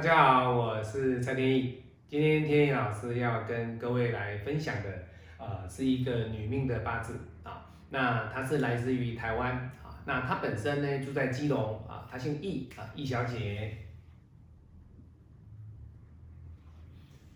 [0.00, 1.78] 大家好，我是蔡天意。
[2.08, 4.88] 今天天意老师要跟各位来分享的，
[5.36, 7.66] 呃，是一个女命的八字啊。
[7.90, 9.52] 那她是来自于台湾
[9.84, 10.00] 啊。
[10.06, 13.76] 那她本身呢住在基隆啊，她姓易啊，易小姐。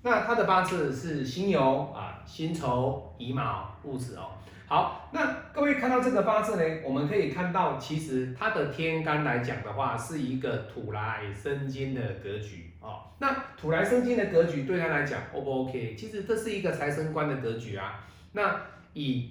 [0.05, 4.33] 那他的八字是辛酉啊，辛丑乙卯戊子哦。
[4.67, 13.01] 好，那各位看到这个八字呢，我们可以看到，其实它的天干来讲的话，是一个土来生金的格局哦。
[13.19, 15.97] 那土来生金的格局对他来讲，O 不 OK？
[15.97, 18.05] 其实这是一个财生官的格局啊。
[18.33, 18.61] 那
[18.93, 19.31] 以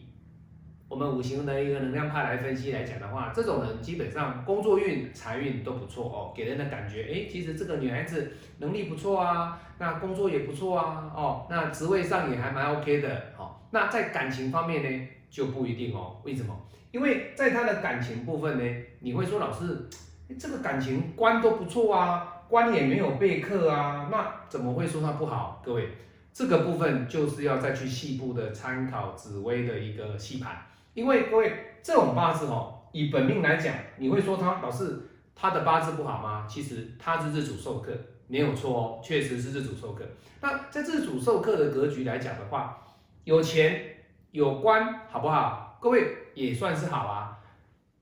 [0.94, 15.08] 我们五行的一个能量派来分析来讲的话，这种人基本上工作运、财运都不错哦，给人的感觉，哎，其实这个女孩子能力不错啊，那工作也不错啊，哦，那职位上也还蛮 OK 的，好，那在感情方面呢？
[15.32, 16.56] 就不一定哦，为什么？
[16.92, 19.90] 因为在他的感情部分呢，你会说老师，
[20.38, 25.60] 这个感情官都不错啊，官也没有被克啊，那怎么会说他不好？
[25.66, 25.90] 各位，
[26.32, 30.56] 这个部分就是要再去细部的参考紫薇的一个细盘，
[30.94, 35.02] 因为各位这种八字哦，以本命来讲，你会说他老师
[35.36, 36.46] 他的八字不好吗？
[36.50, 37.92] 其实他是日主受克，
[38.28, 40.04] 没有错哦，确实是日主受克。
[40.42, 42.86] 那在日主受克的格局来讲的话，
[43.24, 43.90] 有钱。
[44.34, 45.78] 有关好不好？
[45.80, 47.38] 各位也算是好啊，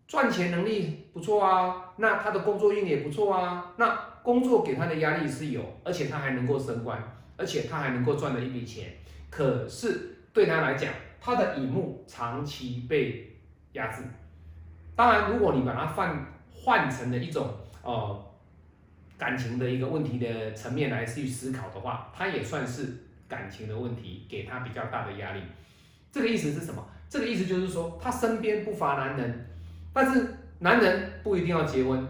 [0.07, 7.03] 赚钱能力不错啊，那他的工作运也不错啊，那工作给他的压力是有，而且他还能够升官，
[7.35, 8.93] 而且他还能够赚了一笔钱。
[9.29, 13.37] 可是对他来讲，他的乙木长期被
[13.73, 14.01] 压制。
[14.95, 18.25] 当然，如果你把它换换成了一种呃
[19.17, 25.41] 感情的一个问题的层面来去思考的话，他也算是感情的问题，给他比较大的压力。
[26.11, 26.85] 这个意思是什么？
[27.07, 29.45] 这个意思就是说，他身边不乏男人，
[29.93, 32.07] 但是男人不一定要结婚，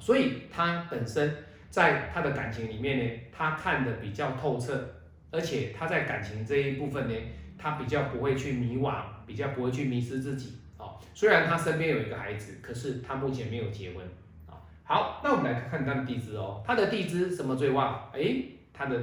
[0.00, 1.36] 所以他本身
[1.70, 4.96] 在他的感情里面呢，他看的比较透彻，
[5.30, 7.14] 而且他在感情这一部分呢，
[7.58, 10.98] 他比较不会去迷惘，比较不会去迷失自己哦。
[11.14, 14.04] 虽然他身边有一个孩子，可是他目前没有结婚
[14.46, 14.54] 啊。
[14.84, 18.10] 好，那我们来看看他的地支哦，他的地支什么最旺？
[18.12, 18.36] 哎，
[18.72, 19.02] 他的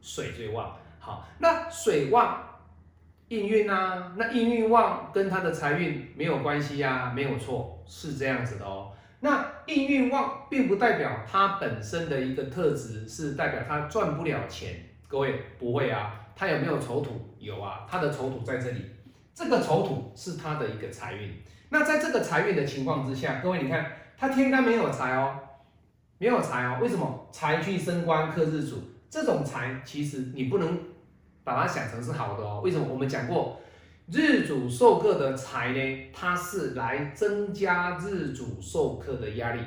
[0.00, 0.76] 水最旺。
[0.98, 2.50] 好，那水旺。
[3.28, 8.92] 应运啊，那应运旺跟他的财运没有关系呀，没有错，是这样子的哦。
[9.20, 14.74] 那应运旺并不代表他本身的一个特质是代表他赚不了钱，
[15.08, 16.23] 各位不会啊。
[16.36, 17.12] 他有没有丑土？
[17.38, 18.84] 有啊，他的丑土在这里，
[19.34, 21.32] 这个丑土是他的一个财运。
[21.68, 25.38] 那在这个财运的情况之下，各位你看他天干没有财哦，
[26.18, 27.28] 没有财哦，为什么？
[27.32, 28.78] 财去升官克日主，
[29.08, 30.78] 这种财其实你不能。
[31.46, 32.86] 把它想成是好的哦，为什么？
[32.88, 33.60] 我们讲过，
[34.10, 39.60] 日主受克的财呢，它是来增加日主受克的压力，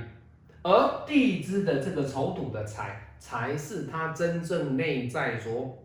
[0.63, 5.77] 而地支的这个丑土的财，才是他真正内在所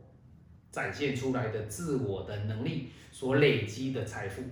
[0.72, 4.43] 展现出来的自我的能力所累积的财富。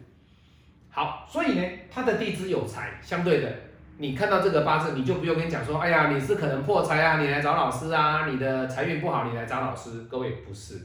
[0.91, 3.53] 好，所以呢，他的地支有财，相对的，
[3.97, 10.03] 你看到这个八字，你就不用跟你讲说，哎呀，你是可能破财啊，你来找老师啊，你的财运不好，你来找老师。
[10.11, 10.79] 各位不是。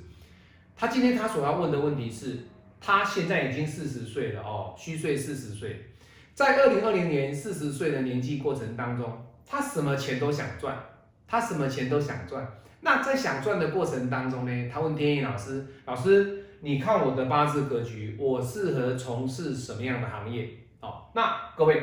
[0.78, 2.38] 他今天他所要问的问题是，
[2.80, 5.88] 他现在已经四十岁了哦，虚岁四十岁，
[6.34, 10.78] 在二零二零年四十岁的年纪过程当中，他什么钱都想赚，
[11.28, 12.48] 他什么钱都想赚。
[12.86, 20.48] 那在想赚的过程当中呢，他问天意老师，老师，你看我的八字格局，我适合从事什么样的行业？
[20.82, 21.82] 哦，那各位，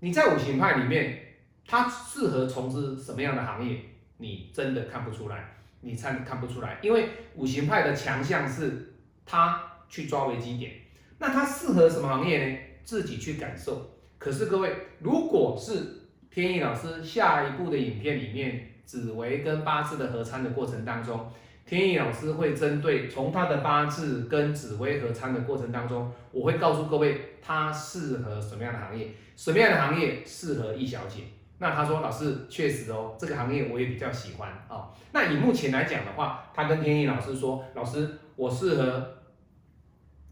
[0.00, 3.78] 你在五行派里面，他适合从事什么样的行业？
[4.16, 5.54] 你真的看不出来。
[5.82, 8.92] 你看看不出来，因为五行派的强项是
[9.24, 10.72] 他去抓危机点，
[11.20, 12.58] 那他适合什么行业呢？
[12.82, 13.88] 自己去感受。
[14.18, 21.30] 可是各位，如果是天意老师下一部的影片里面，紫薇跟八字的合参的过程当中，
[21.64, 31.22] 天意老师会针对从他的八字跟紫薇合参的过程当中，我会告诉各位他适合什么样的行业，什么样的行业适合易小姐。
[31.58, 34.90] 那他说，老师确实哦，这个行业我也比较喜欢啊。
[35.12, 39.08] 那以目前来讲的话，他跟天意老师说，老师我适合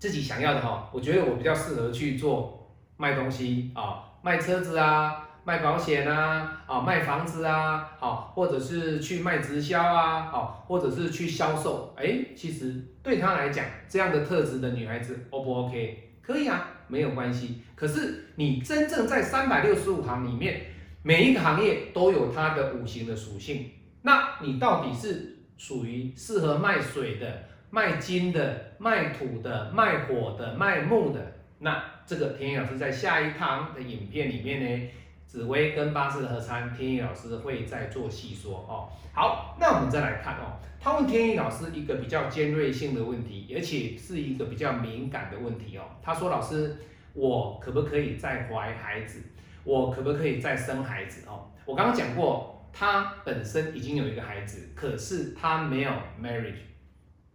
[0.01, 11.95] 自己想要的哈，我觉得我比较适合去做卖东西啊，卖车子啊，卖保险啊，啊卖房子啊，好，或者是去卖直销啊，好，或者是去销售。
[11.97, 16.11] 哎，其实对他来讲，这样的特质的女孩子，O 不 OK？
[16.21, 17.63] 可以啊，没有关系。
[17.75, 20.61] 可是你真正在三百六十五行里面。
[21.01, 23.71] 每一个行业都有它的五行的属性，
[24.03, 31.21] 那你到底是属于适合卖水的、卖金的、卖土的、卖火的、卖木的？
[31.61, 34.89] 那这个田野老师在下一堂的影片里面呢，
[35.29, 38.89] 紫薇跟八字合参，天意老师会再做细说哦。
[39.13, 45.83] 好，那我们再来看哦，他问天意老师一个比较尖锐性的问题，而且是一个比较敏感的问题哦。
[46.03, 46.79] 他说：“老师，
[47.13, 49.21] 我可不可以再怀孩子？
[49.65, 56.68] 我可不可以再生孩子？”哦，我刚刚讲过，他本身已经有一个孩子，可是他没有 marriage。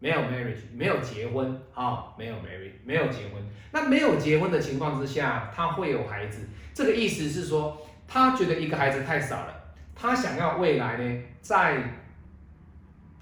[0.03, 3.41] 没有 marriage，没有结婚啊，没有 marriage，没有结婚。
[3.71, 6.45] 那没有结婚的情况之下，他会有孩子。
[6.73, 11.81] 这个意思是说，他觉得一个孩子太少了，他想要未来呢，在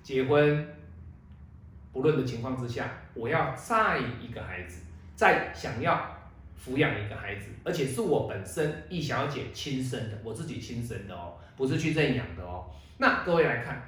[0.02, 0.68] 结婚
[1.94, 4.82] 不论的情况之下，我要再一个孩子，
[5.16, 6.18] 再想要
[6.60, 12.66] 抚养一个孩子，而且是我本身易小姐亲生的，我自己亲生的哦，不是去认养的哦。
[12.98, 13.88] 那各位来看。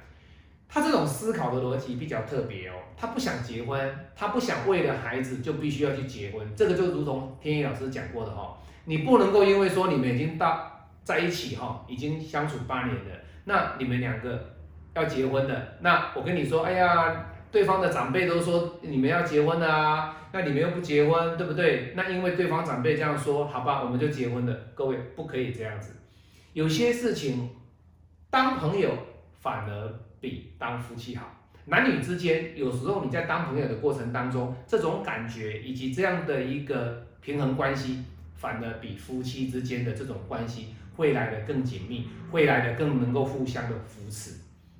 [0.74, 14.56] 他这种思考的逻辑比较特别哦，他不想结婚，他不想为了孩子就必须要去结婚，这个就如同天意老师讲过的哈，你不能够因为说你们已经到在一起哈，已经相处八年了，那你们两个
[14.94, 21.92] 要结婚的，那我跟你说，哎呀，对方的长辈都说你们要结婚的啊，那你们又不结婚，对不对？
[21.94, 24.52] 那因为对方长辈这样说，好吧，我们就结婚了。
[24.74, 25.92] 各位不可以这样子，
[26.52, 27.48] 有些事情
[28.28, 28.90] 当朋友
[29.40, 30.00] 反而。
[30.24, 31.30] 比当夫妻好，
[31.66, 38.02] 男女之间有时候你在当朋友的过程当中，这种感觉以及这样的一个平衡关系，
[38.34, 44.36] 反而比夫妻之间的这种关系会来的更紧密，会来的更能够互相的扶持。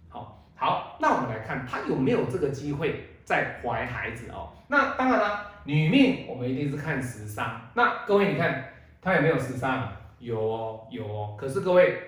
[0.09, 4.49] 好，好，那我们来看他有没有这个机会再怀孩子哦？
[4.69, 7.61] 那当然了，女命我们一定是看时伤。
[7.75, 8.65] 那各位你看
[9.03, 9.93] 他有没有时伤？
[10.19, 11.37] 有哦，有哦。
[11.39, 11.99] 可是各位，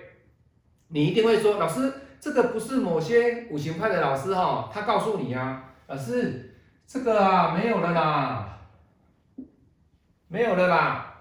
[0.87, 1.93] 你一定会说，老师。
[2.19, 6.55] 这个不是某些五行派的老师哈，他告诉你啊，老师，
[6.87, 8.57] 这个啊没有了啦，
[10.27, 11.13] 没有了啦，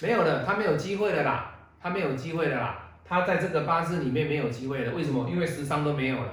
[0.00, 5.28] 没有了，他没有机会了啦，他没有机会了啦，他在这个八字里面没有机会了，为什么？
[5.28, 6.30] 因为十伤都没有了，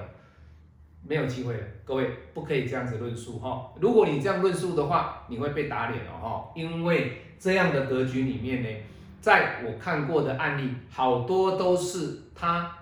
[1.06, 1.60] 没有机会了。
[1.84, 8.68] 各位不可以这样子论述哈，如果你这样论述的话，你会被打脸哦哈，因为这样的格局里面呢，
[9.20, 12.78] 在我看过的案例，好多都是他。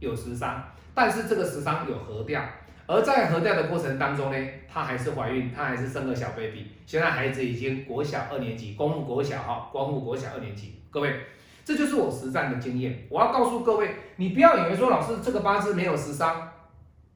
[0.00, 0.62] 有十伤，
[0.92, 2.42] 但是这个十伤有合掉，
[2.86, 11.20] 而在合掉的过程当中呢，她还是怀孕，她还是生个小 baby，现在孩子已经国小二年级，公务国小哈，公务国小二年级，各位，
[11.64, 13.06] 这就是我实战的经验。
[13.08, 16.50] 我要告诉各位，你不要以为说老师这个八字没有十伤，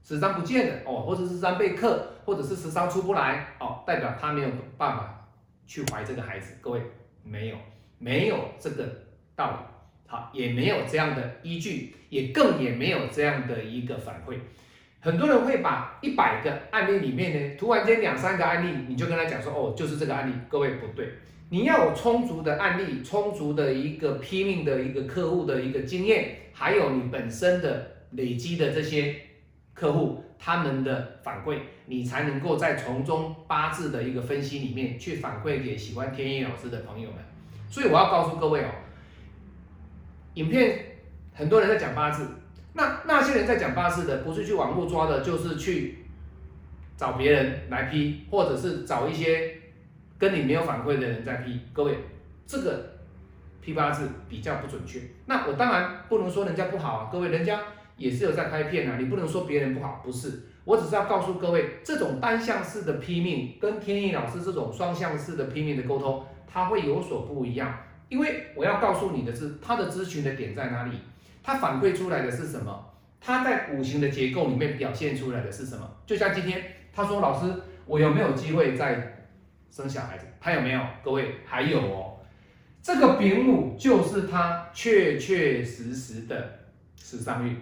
[0.03, 5.27] 十伤不见了哦，或者是时伤被克，或者是十伤出不来哦，代表他没有办法
[5.67, 6.55] 去怀这个孩子。
[6.61, 6.81] 各位，
[7.23, 7.57] 没有，
[7.99, 8.87] 没有这个
[9.35, 9.57] 道理。
[10.15, 14.37] 好，也没有这样的依据，也更也没有这样的一个反馈。
[15.01, 20.35] 很多人会把一百个案例里面呢，突然间两三个案例，你就跟他讲说，哦，就是这个案例。
[20.49, 21.09] 各位不对，
[21.51, 29.17] 你要有充足的案例，充足的一个拼命的一个客户的一个经验，还有你本身的累积的这些
[29.73, 37.19] 客户他们的反馈，你才能够在从中八字的一个分析里面去反馈给喜欢天意老师的朋友们。
[37.69, 38.69] 所以我要告诉各位哦。
[40.35, 40.79] 影片
[41.33, 42.27] 很多人在讲八字，
[42.73, 45.99] 那那些人在讲八字的，不是去网络抓的，就是去
[46.97, 49.56] 找别人来批，或者是找一些
[50.19, 51.61] 跟你没有反馈的人在批。
[51.73, 51.97] 各位，
[52.47, 52.99] 这个
[53.61, 55.01] 批八字比较不准确。
[55.27, 57.61] 那我当然不能说人家不好啊，各位，人家
[57.97, 60.43] 也是有在拍片啊，你不能说别人不好，不是。
[60.65, 67.79] 我只是要告诉各位，这种单向式的批命跟天意老师这种双向式的批命的沟通，它会有所不一样。
[68.08, 70.99] 因为我要告诉你的是，他的咨询的点在哪里？
[71.43, 72.93] 他反馈出来的是什么？
[73.20, 75.91] 他在五行的结构里面表现出来的是什么？
[76.06, 77.53] 就像今天他说：“老师，
[77.87, 79.27] 我有没有机会再
[79.70, 80.81] 生小孩子？”还有没有？
[81.03, 82.19] 各位还有哦，
[82.82, 86.58] 这个丙午就是他确确实实的
[86.96, 87.56] 时伤运。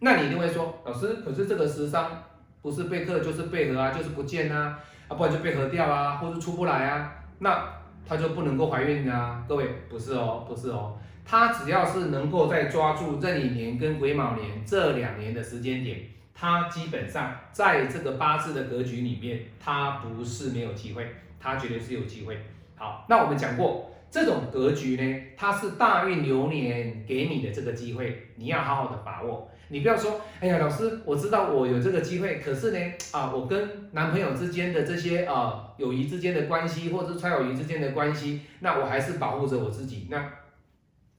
[0.00, 2.22] 那你一定会说：“老师，可是这个时伤
[2.62, 4.78] 不是被克就是被合啊，就是不见啊，
[5.08, 7.66] 啊不然就被合掉啊，或是出不来啊？”那
[8.06, 9.44] 他就不能够怀孕啊？
[9.48, 16.00] 各位不是哦，不是哦，他只要是能够在抓住壬寅年跟癸卯年这两年的时间点，
[16.34, 21.06] 他基本上在这个八字的格局里面，他不是没有机会，
[21.38, 22.38] 他绝对是有机会。
[22.76, 29.48] 好，那我们讲过这种格局呢，它是大运流年给你的这个机会，你要好好的把握。
[29.72, 32.78] 你不要说，哎呀，老师，我知道我有这个机会，可是呢，
[33.12, 40.28] 啊，我跟男朋友之间的这些啊友谊之间的关系，或者是友谊之间的关系，那我还是保护着我自己，那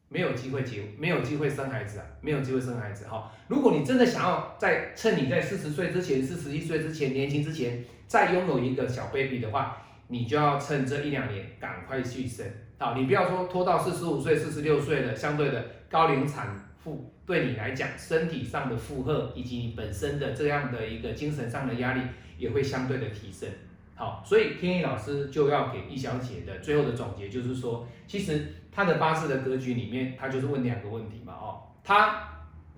[0.10, 3.32] 没有机会结，没有机会生孩子啊，没有机会生孩子哈。
[3.48, 12.46] 如果你真的想要在趁你在四十岁之前、四十一岁之前年轻之前再拥有一个小 baby 的话，你就要趁这一两年赶快去生。
[12.82, 16.48] 好，你不要说拖到四十五岁、四十六岁了，相对的高龄产
[16.84, 22.02] 妇对你来讲，身体上的负荷以及你本身的这样的一个精神上的压力
[22.40, 23.48] 也会相对的提升。
[23.94, 32.28] 好，所以天意老师就要给易小姐的最后的总结，就是说，其实她的八字的格局里面，她就是问两个问题嘛，哦，她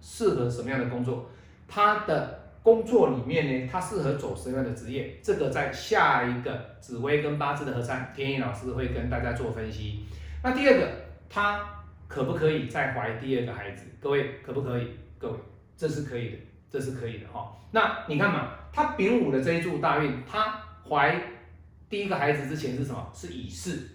[0.02, 1.30] 适合什么样的工作？
[1.66, 5.20] 她的工作里面呢，他适合走什么样的职业？
[5.22, 10.06] 这个在下一个紫薇跟八字的合参，天意老师会跟大家做分析。
[10.42, 10.90] 那第二个，
[11.30, 13.86] 他可不可以再怀第二个孩子？
[14.00, 14.88] 各位可不可以？
[15.20, 15.38] 各位，
[15.78, 16.38] 这是可以的，
[16.72, 17.56] 这是可以的哈。
[17.72, 20.60] 那你看嘛，他丙午的这一柱大运，他。
[20.86, 21.18] 怀
[21.90, 23.10] 第一个孩子之前是什么？
[23.14, 23.88] 是乙巳。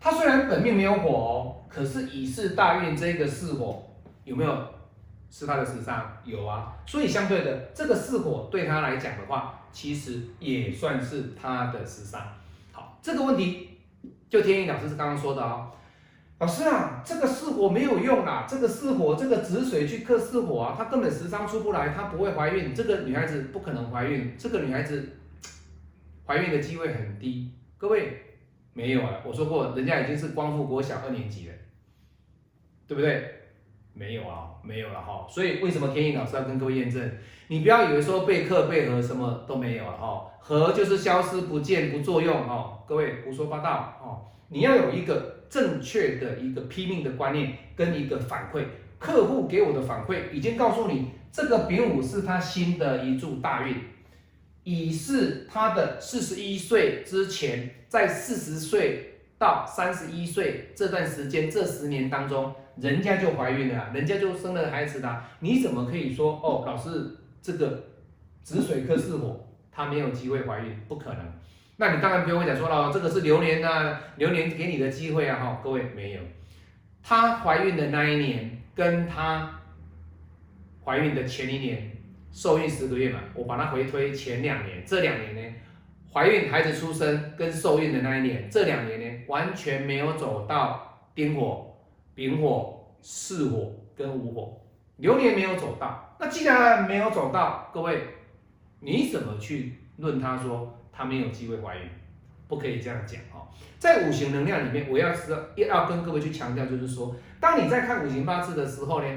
[0.00, 3.80] 他虽然本命没有火哦，可是乙巳大运这个巳火
[4.24, 4.74] 有没有
[5.30, 6.18] 是他的时伤？
[6.24, 6.76] 有啊。
[6.86, 12.20] 所以相对的，这个巳火对他来讲的话，其实也算是他的时伤。
[12.72, 13.78] 好，这个问题
[14.28, 15.70] 就天意老师是刚刚说的哦。
[16.38, 25.06] 老师啊，这个巳火没有用啊，这个巳火，这个子水去克巳火啊，她根本时伤出不来，她不会怀孕，这个女孩子不可能怀孕，这个女孩子
[26.26, 27.52] 怀孕的机会很低。
[27.76, 28.22] 各位
[28.72, 31.54] 没有啊，我说过，人家已经是光复国小二年级了，
[32.86, 33.39] 对不对？
[34.00, 35.26] 没有啊，没有了哈。
[35.28, 37.10] 所以为什么天意老师要跟各位验证？
[37.48, 42.82] 你不要以为说备课备和什么都没有了哈，合就是消失不见不作用哈。
[42.88, 45.36] 各位胡说八道哦，你要有一个。
[45.50, 48.62] 正确的一个拼命的观念跟一个反馈，
[49.00, 53.74] 客户给我的反馈已经告诉你，这个丙午是他新的一柱大运，
[54.62, 67.84] 乙是他的四十一岁之前，在四十岁到三十一岁这段时间，这十年当中，人家就怀孕了，人家就生了孩子了，你怎么可以说哦，老师这个
[68.42, 71.20] 子水克巳火，他没有机会怀孕，不可能。
[71.76, 76.20] 那你当然不用讲说了，这个是流年啊，流年给你的机会啊，哈，各位没有，
[77.02, 79.60] 她怀孕的那一年，跟她
[80.84, 81.90] 怀孕的前一年，
[82.32, 85.54] 受孕十个月嘛，我把它回推前两年，这两年呢，
[86.12, 91.69] 怀孕孩子出生跟受孕的那一年，这两年呢，完全没有走到丁火、
[92.20, 94.60] 丙火、巳火跟午火，
[94.98, 98.08] 流年没有走到，那既然没有走到，各位，
[98.80, 100.78] 你怎么去论他说？
[100.92, 101.88] 他没有机会怀孕，
[102.46, 103.48] 不可以这样讲哦。
[103.78, 109.08] 在五行能量里面，我要是要要跟各位去强调，就是说，当你在看五行八字的时候呢，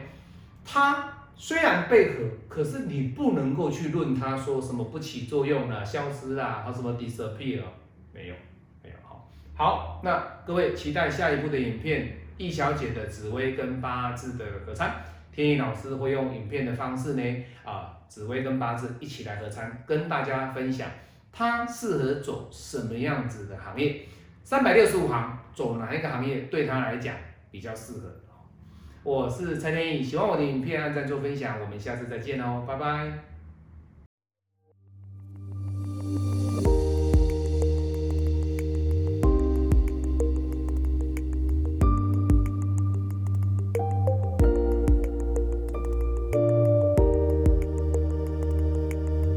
[0.64, 7.64] 它虽然被合，可是你不能够去论它说什么不起作用了、消失啦，或什么 disappear，
[8.14, 8.36] 没有，
[8.82, 9.30] 没有好。
[9.58, 14.96] 好，那各位期待下一步的影片，易小姐的紫薇跟八字的合参，
[15.32, 20.90] 天意老师会用影片的方式呢，啊，紫薇跟八字一起来合参，跟大家分享。
[21.32, 24.02] 他适合走什么样子的行业？
[24.44, 27.16] 三百六十五行走哪一个行业对他来讲
[27.50, 28.14] 比较适合？
[29.04, 33.33] 我是蔡天意，喜欢我的影片按赞做分享，我们下次再见哦，拜拜。